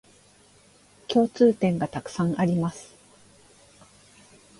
[1.07, 2.95] 共通点がたくさんあります